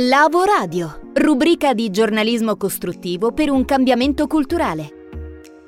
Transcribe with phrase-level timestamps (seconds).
[0.00, 4.90] Lavo Radio, rubrica di giornalismo costruttivo per un cambiamento culturale.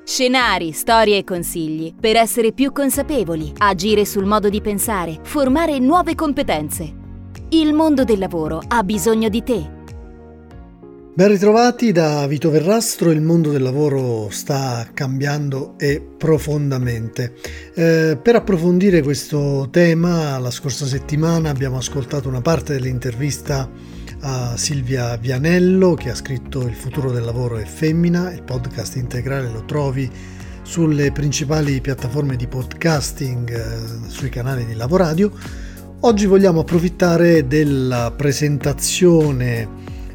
[0.05, 6.15] Scenari, storie e consigli per essere più consapevoli, agire sul modo di pensare, formare nuove
[6.15, 6.93] competenze.
[7.49, 9.69] Il mondo del lavoro ha bisogno di te.
[11.13, 17.33] Ben ritrovati da Vito Verrastro, il mondo del lavoro sta cambiando e profondamente.
[17.73, 25.15] Eh, per approfondire questo tema, la scorsa settimana abbiamo ascoltato una parte dell'intervista a Silvia
[25.17, 30.09] Vianello che ha scritto Il futuro del lavoro è femmina, il podcast integrale lo trovi
[30.61, 35.31] sulle principali piattaforme di podcasting, eh, sui canali di Lavoradio.
[36.01, 39.67] Oggi vogliamo approfittare della presentazione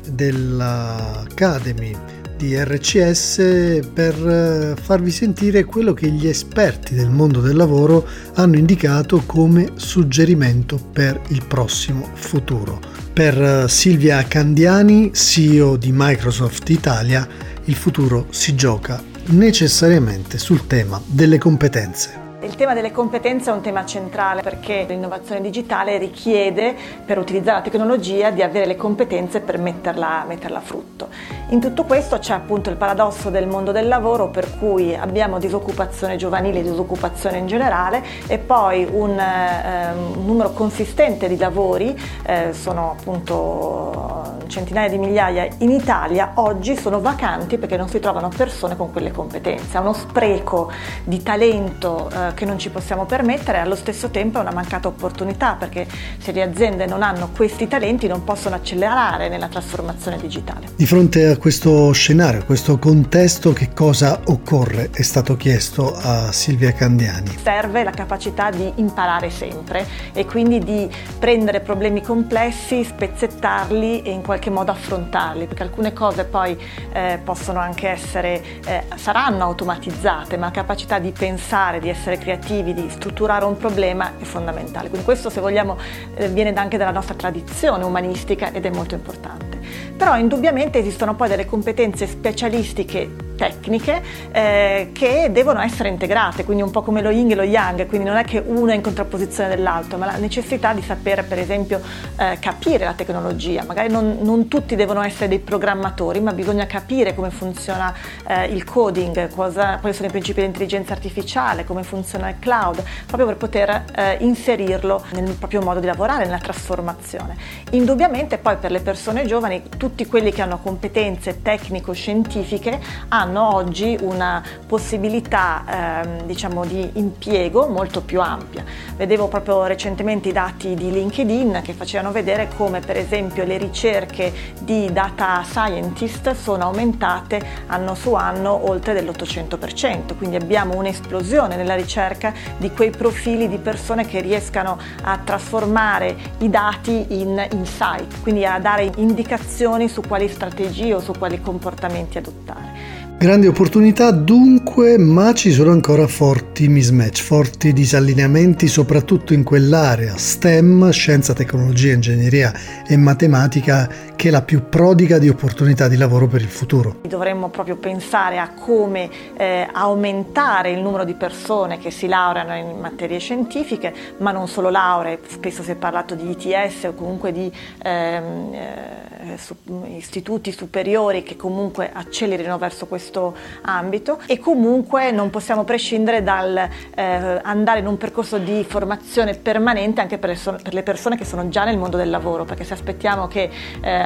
[0.09, 1.95] dell'Academy
[2.37, 8.57] di RCS per eh, farvi sentire quello che gli esperti del mondo del lavoro hanno
[8.57, 12.81] indicato come suggerimento per il prossimo futuro.
[13.13, 17.27] Per eh, Silvia Candiani, CEO di Microsoft Italia,
[17.65, 22.25] il futuro si gioca necessariamente sul tema delle competenze.
[22.57, 28.31] Tema delle competenze è un tema centrale perché l'innovazione digitale richiede, per utilizzare la tecnologia,
[28.31, 31.09] di avere le competenze per metterla, metterla a frutto.
[31.51, 36.17] In tutto questo c'è appunto il paradosso del mondo del lavoro per cui abbiamo disoccupazione
[36.17, 42.97] giovanile, disoccupazione in generale e poi un, eh, un numero consistente di lavori, eh, sono
[42.99, 48.93] appunto centinaia di migliaia in Italia, oggi sono vacanti perché non si trovano persone con
[48.93, 49.77] quelle competenze.
[49.77, 50.71] È uno spreco
[51.05, 54.89] di talento eh, che non ci possiamo permettere e allo stesso tempo è una mancata
[54.89, 55.87] opportunità perché
[56.19, 60.69] se le aziende non hanno questi talenti non possono accelerare nella trasformazione digitale.
[60.77, 64.91] Di fronte a questo scenario, a questo contesto, che cosa occorre?
[64.91, 67.37] È stato chiesto a Silvia Candiani.
[67.43, 70.89] Serve la capacità di imparare sempre e quindi di
[71.19, 76.57] prendere problemi complessi, spezzettarli e in qualche modo affrontarli, perché alcune cose poi
[76.93, 82.36] eh, possono anche essere, eh, saranno automatizzate, ma la capacità di pensare, di essere creativi,
[82.39, 84.89] di strutturare un problema è fondamentale.
[84.89, 85.77] Quindi questo se vogliamo
[86.15, 89.56] eh, viene anche dalla nostra tradizione umanistica ed è molto importante.
[89.97, 96.71] Però indubbiamente esistono poi delle competenze specialistiche tecniche eh, che devono essere integrate, quindi un
[96.71, 99.49] po' come lo yin e lo yang, quindi non è che uno è in contrapposizione
[99.49, 101.81] dell'altro, ma la necessità di sapere per esempio
[102.17, 107.15] eh, capire la tecnologia, magari non, non, tutti devono essere dei programmatori, ma bisogna capire
[107.15, 107.95] come funziona
[108.27, 112.83] eh, il coding, cosa, quali sono i principi di intelligenza artificiale, come funziona il cloud,
[113.07, 117.37] proprio per poter eh, inserirlo nel proprio modo di lavorare, nella trasformazione.
[117.71, 122.79] Indubbiamente poi per le persone giovani tutti quelli che hanno competenze tecnico-scientifiche
[123.09, 128.65] hanno oggi una possibilità ehm, diciamo, di impiego molto più ampia.
[128.97, 134.33] Vedevo proprio recentemente i dati di LinkedIn che facevano vedere come per esempio le ricerche
[134.61, 142.33] di data scientist sono aumentate anno su anno oltre dell'800%, quindi abbiamo un'esplosione nella ricerca
[142.57, 148.59] di quei profili di persone che riescano a trasformare i dati in insight, quindi a
[148.59, 149.45] dare indicazioni
[149.89, 152.97] su quali strategie o su quali comportamenti adottare.
[153.19, 160.91] Grandi opportunità dunque, ma ci sono ancora forti mismatch, forti disallineamenti, soprattutto in quell'area STEM,
[160.91, 162.53] scienza, tecnologia, ingegneria
[162.87, 166.97] e matematica, che è la più prodiga di opportunità di lavoro per il futuro.
[167.09, 169.09] Dovremmo proprio pensare a come
[169.39, 174.69] eh, aumentare il numero di persone che si laureano in materie scientifiche, ma non solo
[174.69, 177.51] lauree, spesso si è parlato di ITS o comunque di
[177.83, 179.57] ehm, eh, su,
[179.87, 186.57] istituti superiori che comunque accelerino verso questo ambito e comunque non possiamo prescindere dal
[186.95, 191.49] eh, andare in un percorso di formazione permanente anche per per le, persone che sono
[191.49, 193.51] già nel mondo del lavoro, perché se aspettiamo che
[193.81, 194.05] eh,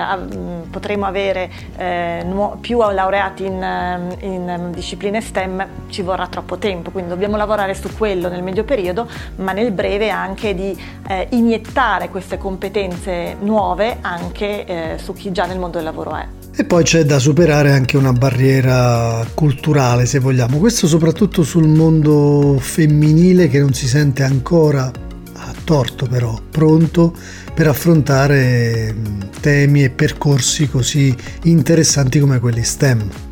[0.70, 6.90] potremo avere eh, nu- più laureati in, ehm, in, discipline STEM ci vorrà troppo tempo,
[6.90, 12.08] quindi dobbiamo lavorare su quello nel medio periodo, ma nel breve anche di eh, iniettare
[12.08, 16.26] queste competenze nuove anche eh, su chi già nel mondo del lavoro è.
[16.54, 22.56] E poi c'è da superare anche una barriera culturale, se vogliamo, questo soprattutto sul mondo
[22.58, 24.90] femminile che non si sente ancora,
[25.32, 27.14] a torto però, pronto
[27.54, 28.94] per affrontare
[29.40, 31.14] temi e percorsi così
[31.44, 33.29] interessanti come quelli STEM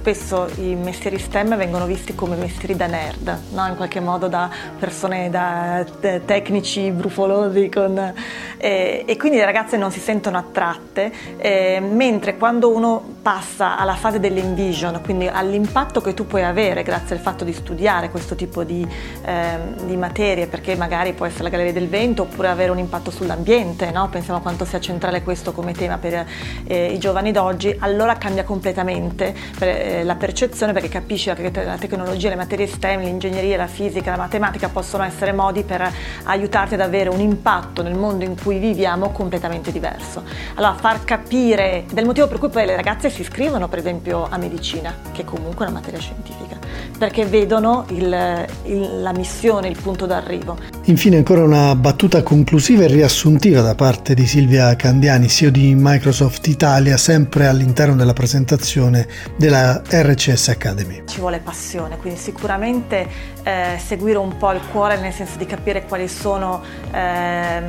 [0.00, 3.66] spesso i mestieri STEM vengono visti come mestieri da nerd, no?
[3.66, 4.48] in qualche modo da
[4.78, 8.14] persone, da tecnici brufolosi con,
[8.56, 13.94] eh, e quindi le ragazze non si sentono attratte, eh, mentre quando uno passa alla
[13.94, 18.64] fase dell'envision, quindi all'impatto che tu puoi avere grazie al fatto di studiare questo tipo
[18.64, 18.86] di,
[19.24, 23.10] eh, di materie, perché magari può essere la galleria del vento oppure avere un impatto
[23.10, 24.08] sull'ambiente, no?
[24.08, 26.26] pensiamo quanto sia centrale questo come tema per
[26.64, 32.30] eh, i giovani d'oggi, allora cambia completamente eh, la percezione perché capisci che la tecnologia,
[32.30, 35.92] le materie STEM, l'ingegneria, la fisica, la matematica possono essere modi per
[36.24, 40.22] aiutarti ad avere un impatto nel mondo in cui viviamo completamente diverso.
[40.54, 44.36] Allora far capire del motivo per cui poi le ragazze si iscrivono per esempio a
[44.36, 46.58] medicina, che è comunque una materia scientifica,
[46.98, 50.58] perché vedono il, il, la missione, il punto d'arrivo.
[50.84, 56.46] Infine ancora una battuta conclusiva e riassuntiva da parte di Silvia Candiani, CEO di Microsoft
[56.46, 61.02] Italia, sempre all'interno della presentazione della RCS Academy.
[61.06, 63.06] Ci vuole passione, quindi sicuramente
[63.42, 66.62] eh, seguire un po' il cuore nel senso di capire quali sono
[66.92, 67.60] eh,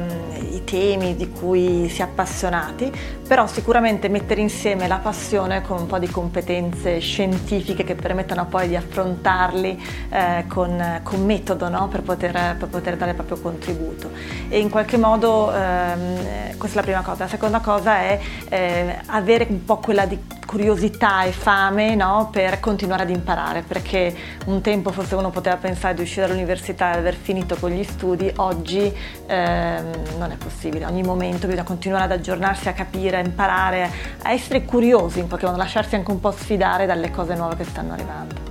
[0.52, 2.92] i temi di cui si è appassionati,
[3.32, 8.68] però sicuramente mettere insieme la passione con un po' di competenze scientifiche che permettano poi
[8.68, 11.88] di affrontarli eh, con, con, metodo no?
[11.88, 14.10] per, poter, per, poter, dare il proprio contributo.
[14.50, 17.24] E in qualche modo ehm, questa è la prima cosa.
[17.24, 18.20] La seconda cosa è
[18.50, 20.20] eh, avere un po' quella di
[20.52, 22.28] curiosità e fame no?
[22.30, 24.14] per continuare ad imparare, perché
[24.48, 28.30] un tempo forse uno poteva pensare di uscire dall'università e aver finito con gli studi,
[28.36, 28.94] oggi
[29.28, 33.90] ehm, non è possibile, ogni momento bisogna continuare ad aggiornarsi, a capire, a imparare,
[34.24, 37.64] a essere curiosi in qualche modo, lasciarsi anche un po' sfidare dalle cose nuove che
[37.64, 38.51] stanno arrivando.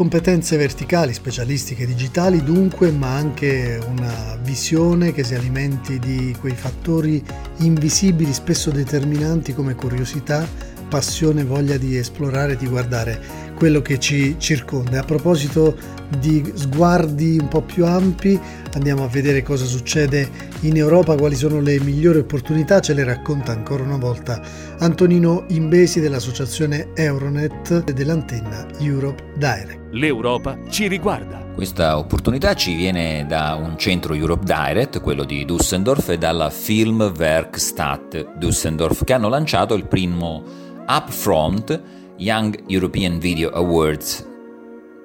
[0.00, 7.22] Competenze verticali, specialistiche digitali dunque, ma anche una visione che si alimenti di quei fattori
[7.58, 10.48] invisibili, spesso determinanti come curiosità,
[10.88, 13.20] passione, voglia di esplorare, di guardare
[13.54, 15.00] quello che ci circonda.
[15.00, 15.76] A proposito
[16.18, 18.40] di sguardi un po' più ampi,
[18.72, 20.26] andiamo a vedere cosa succede
[20.60, 24.40] in Europa, quali sono le migliori opportunità, ce le racconta ancora una volta
[24.78, 29.79] Antonino Imbesi dell'associazione Euronet e dell'antenna Europe Direct.
[29.92, 31.44] L'Europa ci riguarda.
[31.54, 38.36] Questa opportunità ci viene da un centro Europe Direct, quello di Düsseldorf, e dalla Filmwerkstatt
[38.36, 40.44] Düsseldorf, che hanno lanciato il primo
[40.86, 41.82] Upfront
[42.16, 44.26] Young European Video Awards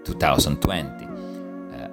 [0.04, 1.05] 2020.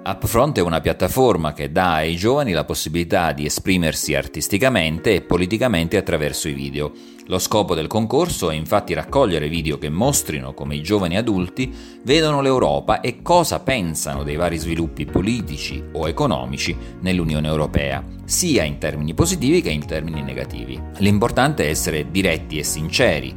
[0.05, 5.95] Upfront è una piattaforma che dà ai giovani la possibilità di esprimersi artisticamente e politicamente
[5.95, 6.91] attraverso i video.
[7.27, 11.73] Lo scopo del concorso è infatti raccogliere video che mostrino come i giovani adulti
[12.03, 18.79] vedono l'Europa e cosa pensano dei vari sviluppi politici o economici nell'Unione Europea, sia in
[18.79, 20.77] termini positivi che in termini negativi.
[20.97, 23.33] L'importante è essere diretti e sinceri,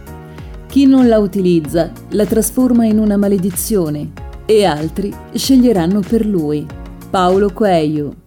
[0.68, 4.10] chi non la utilizza la trasforma in una maledizione
[4.46, 6.66] e altri sceglieranno per lui.
[7.10, 8.26] Paolo Coelho.